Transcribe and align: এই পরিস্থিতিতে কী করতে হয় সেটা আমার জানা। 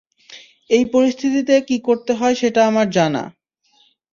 এই 0.69 0.83
পরিস্থিতিতে 0.93 1.55
কী 1.61 1.77
করতে 1.79 2.11
হয় 2.13 2.35
সেটা 2.35 2.61
আমার 2.67 2.87
জানা। 2.89 3.23